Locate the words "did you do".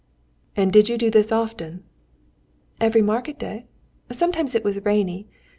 0.73-1.11